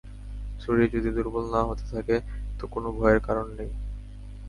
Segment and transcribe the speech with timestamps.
[0.59, 2.15] শরীর যদি দুর্বল না হতে থাকে
[2.59, 3.69] তো কোন ভয়ের কারণ নাই।